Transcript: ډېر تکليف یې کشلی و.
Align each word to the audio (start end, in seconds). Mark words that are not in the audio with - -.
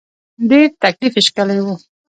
ډېر 0.49 0.65
تکليف 0.83 1.13
یې 1.17 1.21
کشلی 1.25 1.59
و. 1.63 1.67